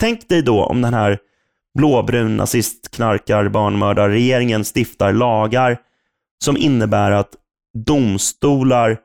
[0.00, 1.18] Tänk dig då om den här
[1.78, 5.78] blåbrun nazist, knarkar, barnmördar, regeringen stiftar lagar
[6.44, 7.30] som innebär att
[7.86, 8.98] domstolar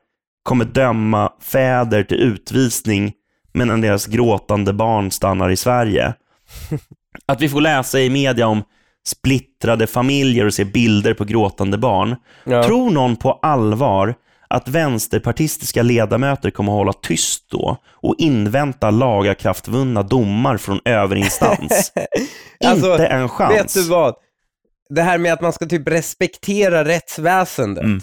[0.50, 3.12] kommer döma fäder till utvisning
[3.52, 6.14] medan deras gråtande barn stannar i Sverige.
[7.26, 8.62] Att vi får läsa i media om
[9.06, 12.16] splittrade familjer och se bilder på gråtande barn.
[12.44, 12.64] Ja.
[12.64, 14.14] Tror någon på allvar
[14.48, 21.92] att vänsterpartistiska ledamöter kommer att hålla tyst då och invänta lagakraftvunna domar från överinstans?
[22.64, 23.54] Alltså, Inte en chans.
[23.54, 24.14] Vet du vad?
[24.88, 28.00] Det här med att man ska typ respektera rättsväsendet Mm.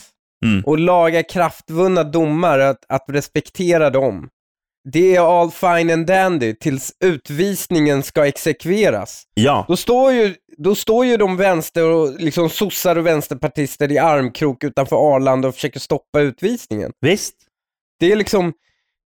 [0.54, 0.64] Mm.
[0.66, 4.30] och laga kraftvunna domar, att, att respektera dem.
[4.94, 9.24] Det är all fine and dandy tills utvisningen ska exekveras.
[9.34, 13.98] Ja, Då står ju, då står ju de vänster och liksom sossar och vänsterpartister i
[13.98, 16.92] armkrok utanför Arlanda och försöker stoppa utvisningen.
[17.02, 17.36] visst.
[18.00, 18.54] Det är liksom,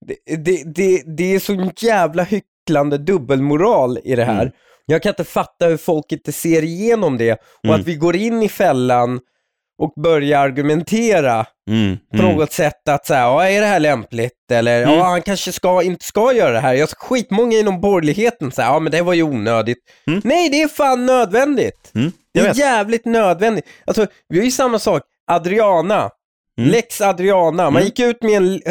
[0.05, 4.41] det, det, det, det är så jävla hycklande dubbelmoral i det här.
[4.41, 4.53] Mm.
[4.85, 7.79] Jag kan inte fatta hur folk inte ser igenom det och Mm.
[7.81, 9.19] att vi går in i fällan
[9.81, 11.97] och börjar argumentera Mm.
[12.11, 12.35] på Mm.
[12.35, 14.51] något sätt att säga, ja är det här lämpligt?
[14.51, 14.95] Eller Mm.
[14.95, 16.73] ja, han kanske ska, inte ska göra det här.
[16.73, 19.77] Jag skitmånga inom borgerligheten säger, ja men det var ju onödigt.
[20.07, 20.21] Mm.
[20.23, 21.91] Nej, det är fan nödvändigt.
[21.95, 22.11] Mm.
[22.33, 23.65] Det är jävligt nödvändigt.
[23.85, 26.09] Alltså, vi har ju samma sak, Adriana.
[26.59, 26.69] Mm.
[26.71, 27.69] Lex Adriana.
[27.69, 28.61] Man gick ut med en,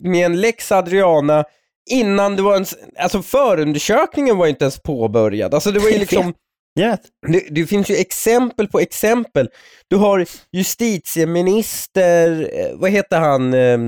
[0.00, 1.44] med en Lex Adriana
[1.90, 2.64] innan det var en,
[2.98, 5.54] alltså förundersökningen var inte ens påbörjad.
[5.54, 6.34] Alltså det var ju liksom,
[6.78, 7.00] Vet.
[7.28, 9.48] det, det finns ju exempel på exempel.
[9.88, 13.78] Du har justitieminister, eh, vad heter han, eh,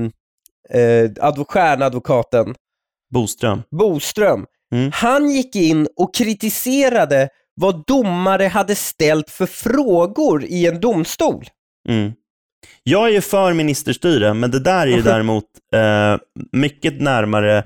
[0.79, 2.55] eh, advo- stjärnadvokaten
[3.13, 3.63] Boström.
[3.71, 4.45] Boström.
[4.73, 4.91] Mm.
[4.93, 11.45] Han gick in och kritiserade vad domare hade ställt för frågor i en domstol.
[11.89, 12.11] Mm.
[12.83, 15.43] Jag är ju för ministerstyre, men det där är ju däremot
[15.75, 16.17] eh,
[16.51, 17.63] mycket närmare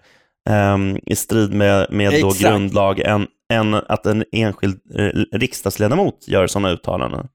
[0.50, 6.48] ehm, i strid med, med då grundlag än, än att en enskild eh, riksdagsledamot gör
[6.48, 7.28] sådana uttalanden.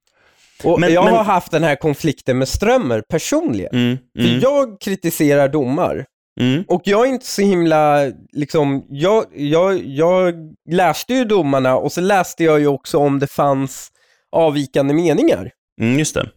[0.65, 3.71] Och Men- jag men- har haft den här konflikten med Strömmer personligen.
[3.75, 6.05] Mm, För mm, jag kritiserar domar.
[6.41, 10.35] mm, Och jag är inte så himla, liksom, jag, jag, jag
[10.71, 13.89] läste ju domarna och så läste jag ju också om det fanns
[14.33, 15.51] avvikande meningar.
[15.81, 16.29] mm, just det.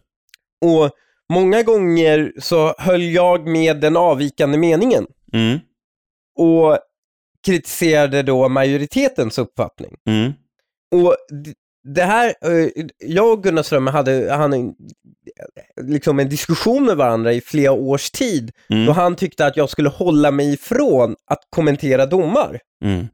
[0.64, 0.90] Och
[1.32, 5.58] många gånger så höll jag med den avvikande meningen Mm,
[6.36, 6.78] och
[7.46, 9.96] kritiserade då majoritetens uppfattning.
[10.08, 10.32] mm,
[10.94, 11.16] Och
[11.84, 12.68] det här, eh,
[12.98, 14.74] jag och Gunnar Strömmer hade, han, en-
[15.82, 19.70] liksom en diskussion med varandra i flera års tid mm, då han tyckte att jag
[19.70, 22.60] skulle hålla mig ifrån att kommentera domar.
[22.84, 23.06] mm,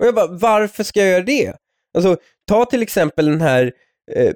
[0.00, 1.54] Och jag bara, varför ska jag göra det?
[1.94, 2.16] Alltså,
[2.48, 3.72] ta till exempel den här,
[4.12, 4.32] eh,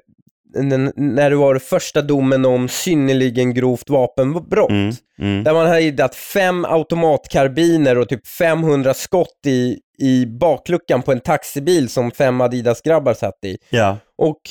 [0.53, 4.69] den, när det var första domen om synnerligen grovt vapenbrott.
[4.69, 5.43] mm, mm.
[5.43, 11.19] Där man hade hittat fem automatkarbiner och typ 500 skott i, i bakluckan på en
[11.19, 13.57] taxibil som fem Adidas-grabbar satt i.
[13.69, 13.97] Ja.
[14.17, 14.41] Och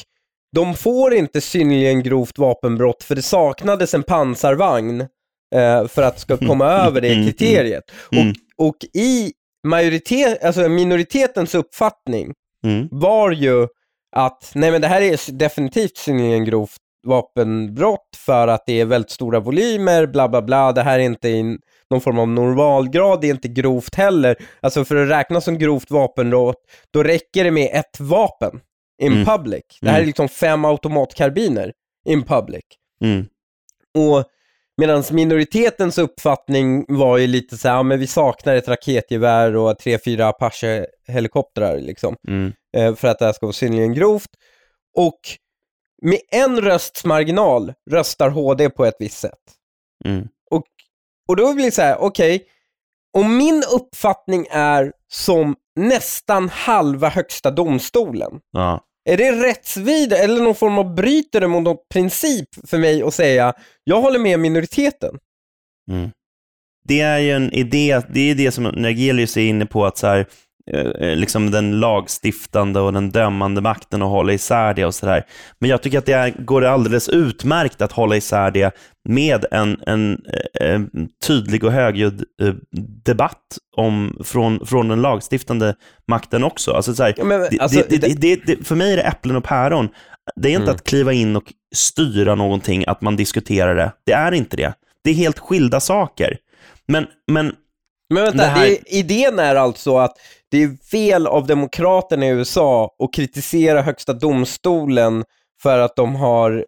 [0.57, 5.01] de får inte synnerligen grovt vapenbrott för det saknades en pansarvagn
[5.55, 7.85] eh, för att ska komma över det kriteriet.
[8.13, 8.29] mm.
[8.59, 9.33] Och, och i
[9.67, 12.33] majoritet, alltså minoritetens uppfattning
[12.65, 13.69] Mm, var ju
[14.17, 19.11] att nej men det här är definitivt synnerligen grovt vapenbrott för att det är väldigt
[19.11, 21.59] stora volymer, bla bla bla, det här är inte i
[21.91, 24.37] någon form av normalgrad, det är inte grovt heller.
[24.61, 26.57] Alltså för att räkna som grovt vapenbrott,
[26.91, 28.61] då räcker det med ett vapen
[29.03, 29.25] in Mm.
[29.25, 29.63] public.
[29.81, 30.07] Det här är Mm.
[30.07, 31.73] liksom fem automatkarbiner
[32.09, 32.65] in public.
[33.05, 33.27] mm,
[33.99, 34.25] Och
[34.77, 39.79] medan minoritetens uppfattning var ju lite så här, ja, men vi saknar ett raketgevär och
[39.79, 44.31] tre, fyra Apache-helikoptrar liksom mm, eh, för att det här ska vara synnerligen grovt.
[44.97, 45.21] Och
[46.03, 49.39] med en rösts marginal röstar HD på ett visst sätt.
[50.05, 50.65] mm, Och,
[51.29, 52.47] och då blir det så här, okej,
[53.19, 60.55] om min uppfattning är som nästan halva högsta domstolen, ja är det rättsvidrigt eller någon
[60.55, 65.19] form av bryter det mot någon princip för mig att säga, jag håller med minoriteten?
[65.91, 66.11] Mm.
[66.85, 70.07] Det är ju en idé, det är det som Nergelius är inne på, att så
[70.07, 70.27] här,
[71.17, 75.25] liksom den lagstiftande och den dömande makten och hålla isär det och sådär.
[75.59, 78.75] Men jag tycker att det är, går alldeles utmärkt att hålla isär det
[79.09, 80.19] med en, en,
[80.61, 80.91] eh, en
[81.27, 82.55] tydlig och högljudd eh,
[83.05, 85.75] debatt om, från, från den lagstiftande
[86.09, 86.73] makten också.
[86.73, 89.45] Alltså så här, Ja, men, alltså, det, det, det, för mig är det äpplen och
[89.45, 89.89] päron.
[90.37, 90.75] Det är inte Mm.
[90.75, 93.93] att kliva in och styra någonting, att man diskuterar det.
[94.07, 94.73] Det är inte det.
[95.05, 96.37] Det är helt skilda saker.
[96.89, 97.53] Men, men
[98.15, 100.13] Men vänta, här- idén är alltså att
[100.51, 105.25] det är fel av demokraterna i USA att kritisera högsta domstolen
[105.63, 106.67] för att de har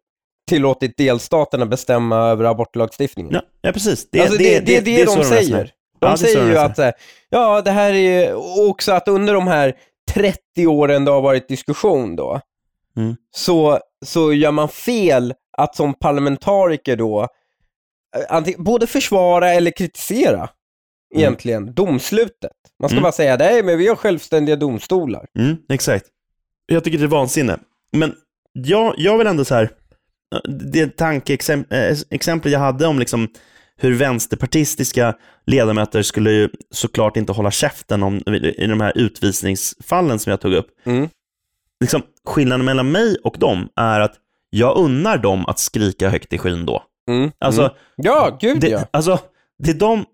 [0.49, 3.33] tillåtit delstaterna bestämma över abortlagstiftningen.
[3.33, 4.11] ja, ja precis.
[4.11, 5.71] Det, alltså det, det, är det, är så de säger.
[6.01, 6.92] De Ja, det säger ju att, här,
[7.31, 9.75] ja det här är och också att under de här
[10.11, 12.40] 30 åren det har varit diskussion då,
[12.97, 13.16] Mm.
[13.31, 17.29] så, så gör man fel att som parlamentariker då,
[18.31, 20.49] eh, både försvara eller kritisera.
[21.14, 22.53] Egentligen, domslutet.
[22.81, 23.03] Man ska Mm.
[23.03, 25.27] bara säga, nej men vi har självständiga domstolar.
[25.38, 26.07] Mm, exakt.
[26.66, 27.59] Jag tycker det är vansinne.
[27.92, 28.14] Men
[28.53, 29.70] jag, jag vill ändå så här,
[30.70, 33.29] det tankeexempel jag hade om liksom
[33.77, 35.14] hur vänsterpartistiska
[35.46, 38.16] ledamöter skulle ju såklart inte hålla käften om,
[38.59, 40.66] i de här utvisningsfallen som jag tog upp.
[40.85, 41.09] Mm.
[41.81, 44.14] Liksom, skillnaden mellan mig och dem är att
[44.51, 46.83] jag unnar dem att skrika högt i skyn då.
[47.09, 47.31] Mm.
[47.38, 47.75] Alltså, mm.
[47.96, 48.85] Ja, gud det, ja.
[48.90, 49.18] alltså,
[49.59, 50.05] det är de,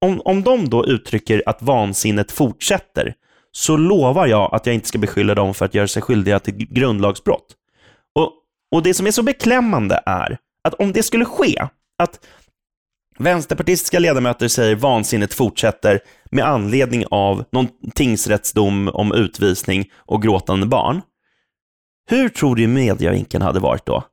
[0.00, 3.14] om, om de då uttrycker att vansinnet fortsätter,
[3.52, 6.54] så lovar jag att jag inte ska beskylla dem för att göra sig skyldiga till
[6.54, 7.46] grundlagsbrott.
[8.14, 8.32] Och,
[8.70, 12.20] och det som är så beklämmande är att om det skulle ske, att
[13.18, 21.02] vänsterpartistiska ledamöter säger vansinnet fortsätter med anledning av någon tingsrättsdom om utvisning och gråtande barn.
[22.10, 24.04] Hur tror du medievinkeln hade varit då?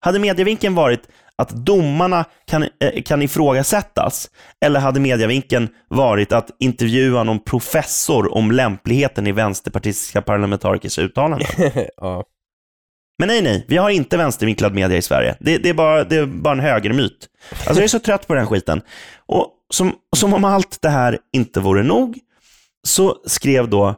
[0.00, 4.30] Hade medievinkeln varit att domarna kan, eh, kan ifrågasättas?
[4.64, 11.48] Eller hade medievinkeln varit att intervjua någon professor om lämpligheten i vänsterpartistiska parlamentarikers uttalanden?
[11.96, 12.24] ja.
[13.18, 15.36] Men nej, nej, vi har inte vänstervinklad media i Sverige.
[15.40, 17.28] Det, det, är, bara, det är bara en högermyt.
[17.50, 18.82] Alltså jag är så trött på den skiten.
[19.26, 22.18] Och som, som om allt det här inte vore nog,
[22.86, 23.94] så skrev då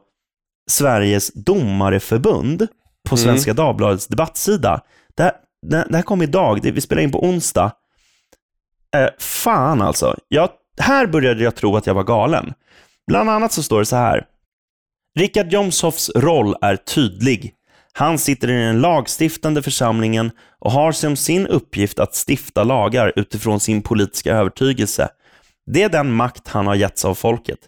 [0.70, 2.66] Sveriges domareförbund
[3.08, 3.24] på Mm.
[3.24, 4.80] Svenska Dagbladets debattsida.
[5.16, 7.72] Det här, det, det här kom idag, det, vi spelar in på onsdag.
[8.96, 10.16] Eh, fan alltså.
[10.28, 12.52] Jag, här började jag tro att jag var galen.
[13.06, 14.26] Bland annat så står det så här.
[15.18, 17.52] Richard Jomshofs roll är tydlig.
[17.92, 23.60] Han sitter i den lagstiftande församlingen och har som sin uppgift att stifta lagar utifrån
[23.60, 25.08] sin politiska övertygelse.
[25.66, 27.58] Det är den makt han har getts av folket.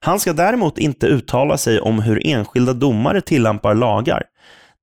[0.00, 4.22] Han ska däremot inte uttala sig om hur enskilda domare tillämpar lagar.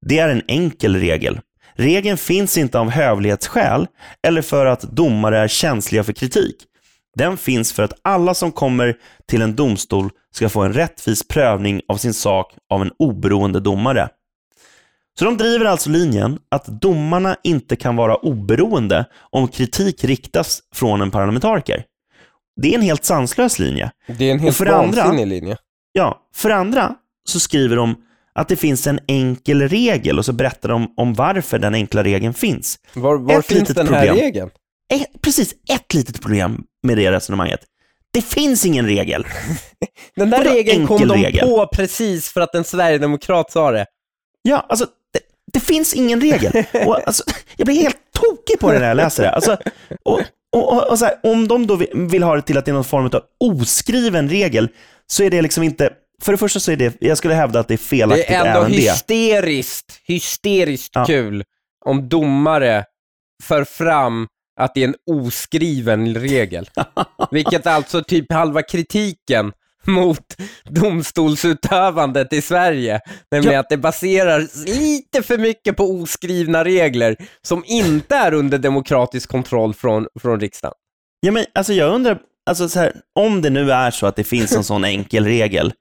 [0.02, 1.40] Det är en enkel regel.
[1.76, 3.88] Regeln finns inte av hövlighetsskäl
[4.28, 6.56] eller för att domare är känsliga för kritik.
[7.16, 8.96] Den finns för att alla som kommer
[9.28, 14.10] till en domstol ska få en rättvis prövning av sin sak av en oberoende domare.
[15.20, 21.02] Så de driver alltså linjen att domarna inte kan vara oberoende om kritik riktas från
[21.02, 21.84] en parlamentariker.
[22.62, 23.92] Det är en helt sanslös linje.
[24.08, 25.58] Det är en helt vansinnig linje.
[25.92, 27.96] Ja, för andra så skriver de
[28.36, 32.34] att det finns en enkel regel och så berättar de om varför den enkla regeln
[32.34, 32.80] finns.
[32.94, 34.26] Var, var Ett finns litet den här problem.
[34.26, 34.50] regeln?
[34.94, 37.60] Ett, precis ett litet problem med det resonemanget.
[38.14, 39.28] Det finns ingen regel.
[40.16, 41.48] Den där regeln kom de regel?
[41.48, 43.86] på precis för att en sverigedemokrat sa det.
[44.42, 45.20] Ja, alltså, det,
[45.54, 46.64] det finns ingen regel.
[46.86, 47.24] Och, alltså,
[47.58, 49.30] jag blir helt tokig på det när jag läser det.
[49.30, 49.58] Alltså,
[50.04, 50.22] och,
[50.56, 52.84] och, och, här, om de då vill, vill ha det till att det är någon
[52.84, 54.70] form av oskriven regel,
[55.08, 55.90] så är det liksom inte...
[56.24, 58.46] För det första så är det, jag skulle hävda att det är felaktigt Det är
[58.46, 58.78] ändå även det.
[58.78, 61.06] hysteriskt, hysteriskt Ja.
[61.06, 61.44] kul
[61.86, 62.86] om domare
[63.44, 64.28] för fram
[64.60, 66.70] att det är en oskriven regel.
[67.32, 69.52] Vilket alltså typ halva kritiken
[69.86, 70.36] mot
[70.70, 73.00] domstolsutövandet i Sverige.
[73.32, 73.60] Nämligen Ja.
[73.60, 79.74] att det baserar lite för mycket på oskrivna regler som inte är under demokratisk kontroll
[79.74, 80.74] från, från riksdagen.
[81.20, 84.24] Ja, men, alltså, jag undrar, alltså, så här, om det nu är så att det
[84.24, 85.74] finns en sån enkel regel,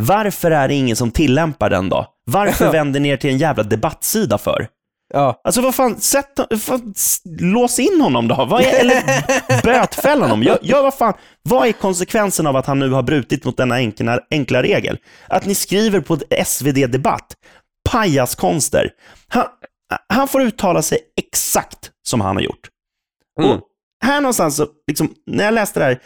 [0.00, 2.06] varför är det ingen som tillämpar den då?
[2.26, 4.68] Varför vänder ner till en jävla debattsida för?
[5.14, 5.40] Ja.
[5.44, 6.94] Alltså vad fan, sätt, fan,
[7.40, 8.46] lås in honom då.
[8.50, 9.02] Vad är, eller
[9.62, 10.42] bötfäll honom.
[10.42, 11.14] Gör, gör vad fan.
[11.42, 14.98] Vad är konsekvensen av att han nu har brutit mot denna enkla, enkla regel?
[15.28, 17.34] Att ni skriver på SvD Debatt,
[17.90, 18.90] pajaskonster.
[19.28, 19.46] Han,
[20.08, 22.68] han får uttala sig exakt som han har gjort.
[23.40, 23.50] Mm.
[23.50, 23.60] Och
[24.04, 26.00] här någonstans, så, liksom, när jag läste det här,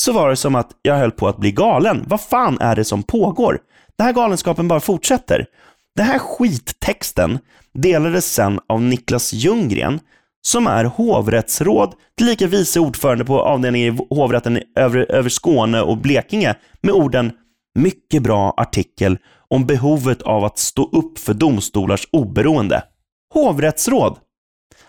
[0.00, 2.04] så var det som att jag höll på att bli galen.
[2.06, 3.58] Vad fan är det som pågår?
[3.98, 5.46] Den här galenskapen bara fortsätter.
[5.96, 7.38] Den här skittexten
[7.74, 10.00] delades sen av Niklas Ljunggren,
[10.42, 16.54] som är hovrättsråd, tillika vice ordförande på avdelningen i hovrätten över, över Skåne och Blekinge,
[16.82, 17.32] med orden
[17.74, 22.82] “Mycket bra artikel om behovet av att stå upp för domstolars oberoende”.
[23.34, 24.18] Hovrättsråd.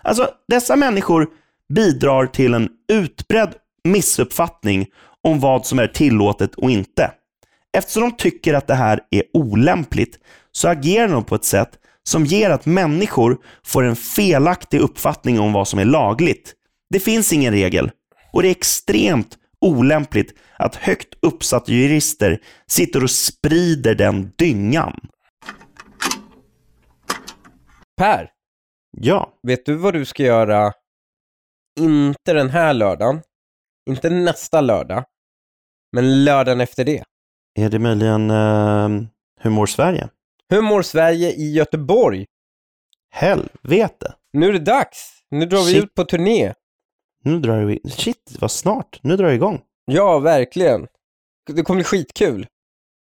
[0.02, 1.28] Alltså, dessa människor
[1.74, 4.86] bidrar till en utbredd missuppfattning
[5.22, 7.12] om vad som är tillåtet och inte.
[7.76, 10.18] Eftersom de tycker att det här är olämpligt
[10.52, 11.70] så agerar de på ett sätt
[12.04, 16.54] som ger att människor får en felaktig uppfattning om vad som är lagligt.
[16.90, 17.90] Det finns ingen regel
[18.32, 25.00] och det är extremt olämpligt att högt uppsatta jurister sitter och sprider den dyngan.
[27.96, 28.30] Per,
[28.96, 30.72] Ja, vet du vad du ska göra?
[31.80, 33.22] Inte den här lördagen,
[33.90, 35.04] inte nästa lördag,
[35.92, 37.02] men lördagen efter det.
[37.58, 39.02] är det möjligen uh,
[39.40, 40.08] Hur mår Sverige?
[40.48, 42.26] Hur mår Sverige i Göteborg?
[43.10, 44.14] Helvete.
[44.32, 45.12] Nu är det dags.
[45.30, 45.84] Nu drar vi Shit.
[45.84, 46.54] ut på turné.
[47.24, 47.80] Nu drar vi...
[47.90, 48.98] Shit, vad snart.
[49.02, 49.60] Nu drar det igång.
[49.84, 50.86] Ja, verkligen.
[51.46, 52.46] det kommer bli skitkul.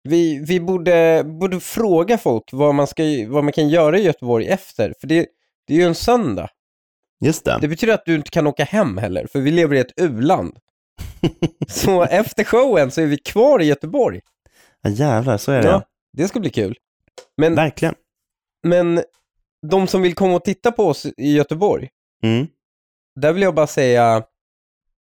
[0.02, 4.46] Vi, vi borde, borde fråga folk vad man, ska, vad man kan göra i Göteborg
[4.46, 5.26] efter, för det,
[5.66, 6.50] det är ju en söndag.
[7.20, 7.58] Just det.
[7.60, 10.58] Det betyder att du inte kan åka hem heller, för vi lever i ett u-land.
[11.68, 14.20] Så efter showen så är vi kvar i Göteborg.
[14.82, 15.68] Ja, jävlar, så är det.
[15.68, 16.78] Ja, det ska bli kul.
[17.36, 17.94] Men, Verkligen.
[18.62, 19.02] men
[19.70, 21.88] de som vill komma och titta på oss i Göteborg,
[22.22, 22.46] Mm.
[23.20, 24.24] där vill jag bara säga,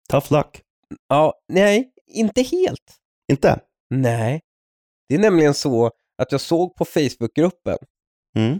[0.09, 0.61] Tough luck.
[1.09, 2.97] ja, nej, inte helt.
[3.31, 3.59] Inte?
[3.89, 4.41] Nej.
[5.09, 7.77] Det är nämligen så att jag såg på Facebookgruppen,
[8.35, 8.59] Mm.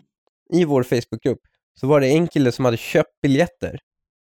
[0.54, 1.42] i vår Facebookgrupp,
[1.80, 3.80] så var det en kille som hade köpt biljetter.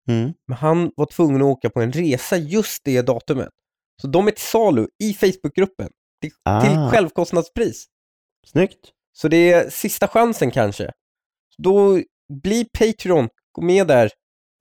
[0.09, 0.33] Mm.
[0.49, 3.49] Men han var tvungen att åka på en resa just det datumet.
[4.03, 5.91] Så de är till salu i Facebookgruppen.
[6.21, 6.91] Till, till Ah.
[6.91, 7.85] självkostnadspris.
[8.47, 8.91] Snyggt.
[9.13, 10.91] Så det är sista chansen kanske.
[11.59, 12.01] Då
[12.43, 14.11] bli Patreon, gå med där.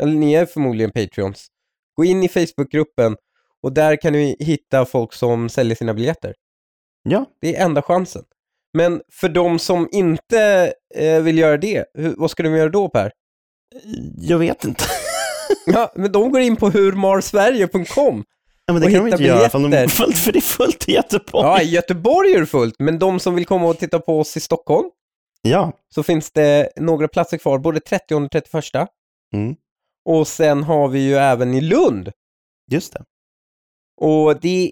[0.03, 1.47] Eller ni är förmodligen Patreons.
[1.95, 3.15] Gå in i Facebookgruppen
[3.63, 6.33] och där kan ni hitta folk som säljer sina biljetter.
[7.03, 7.25] Ja.
[7.41, 8.23] Det är enda chansen.
[8.73, 12.89] Men för de som inte eh, vill göra det, hur, vad ska de göra då
[12.89, 13.11] Per?
[14.17, 14.83] Jag vet inte.
[15.65, 18.23] Ja, men de går in på hurmarsverige.com.
[18.65, 19.87] Ja, men det kan de inte göra, för, de, biljetter.
[19.87, 21.47] för, för det är fullt i Göteborg.
[21.47, 24.37] Ja, i Göteborg är det fullt, men de som vill komma och titta på oss
[24.37, 24.89] i Stockholm
[25.41, 25.71] Ja.
[25.95, 28.63] så finns det några platser kvar, både 30 och 31.
[29.33, 29.55] Mm.
[30.05, 32.11] Och sen har vi ju även i Lund.
[32.71, 33.03] Just det.
[34.01, 34.71] Och det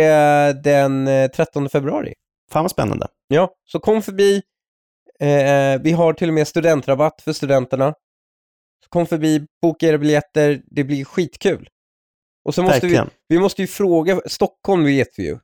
[0.00, 2.14] är den eh, 13 februari.
[2.52, 3.06] Fan vad spännande.
[3.28, 4.42] Ja, så kom förbi.
[5.20, 7.94] Eh, vi har till och med studentrabatt för studenterna.
[8.92, 11.68] Kom förbi, boka era biljetter, det blir skitkul.
[12.44, 13.10] Och så måste vi, Verkligen.
[13.28, 15.38] vi måste ju fråga, Stockholm vet vi ju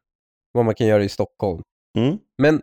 [0.53, 1.63] vad man kan göra i Stockholm.
[1.99, 2.19] Mm.
[2.39, 2.63] Men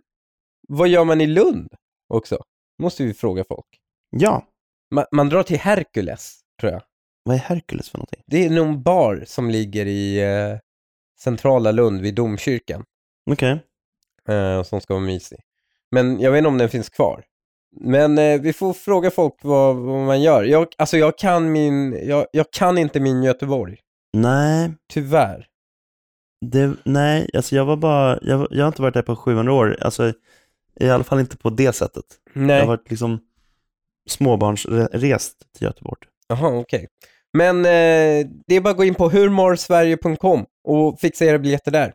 [0.68, 1.74] vad gör man i Lund
[2.08, 2.44] också?
[2.82, 3.66] måste vi fråga folk.
[4.10, 4.48] Ja.
[4.92, 6.82] Man, man drar till Hercules, tror jag.
[7.24, 8.24] Vad är Hercules för någonting?
[8.26, 10.58] Det är någon bar som ligger i eh,
[11.20, 12.84] centrala Lund vid domkyrkan.
[13.32, 13.60] Okej.
[14.30, 15.40] eh, som ska vara mysig.
[15.92, 17.26] Men jag vet inte om den finns kvar.
[17.82, 20.44] Men eh, vi får fråga folk vad, vad man gör.
[20.44, 23.78] Jag, alltså jag kan min, jag, jag kan inte min Göteborg.
[24.14, 25.48] Nej, Tyvärr.
[26.46, 29.78] det, nej, alltså jag var bara, jag, jag har inte varit där på 700 år.
[29.82, 30.14] Alltså,
[30.80, 32.06] i alla fall inte på det sättet.
[32.34, 32.60] Jag Nej.
[32.60, 33.20] har varit liksom
[34.10, 36.02] småbarnsrest till Göteborg.
[36.28, 36.88] Jaha, okej.
[37.34, 41.94] Men eh, det är bara att gå in på hurmarsverige.com och fixa era biljetter där.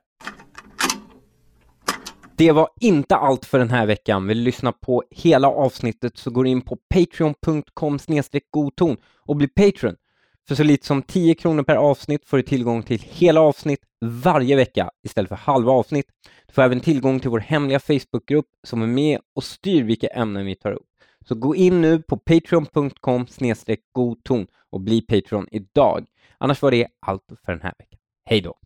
[2.40, 4.26] Det var inte allt för den här veckan.
[4.26, 7.98] Vill du lyssna på hela avsnittet så går du in på patreon.com
[8.50, 9.96] godton och bli Patreon.
[10.48, 14.56] För så lite som 10 kronor per avsnitt får du tillgång till hela avsnitt varje
[14.56, 16.06] vecka istället för halva avsnitt.
[16.46, 20.46] Du får även tillgång till vår hemliga Facebookgrupp som är med och styr vilka ämnen
[20.46, 20.88] vi tar upp.
[21.28, 23.26] Så gå in nu på patreon.com
[23.92, 26.06] godton och bli Patreon idag.
[26.38, 27.98] Annars var det allt för den här veckan.
[28.24, 28.60] Hej då!